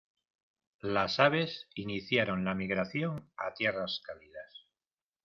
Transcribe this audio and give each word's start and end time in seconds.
Las 0.81 1.19
aves 1.19 1.67
iniciaron 1.75 2.43
la 2.43 2.55
migración 2.55 3.29
a 3.37 3.53
tierras 3.53 4.01
cálidas. 4.03 4.65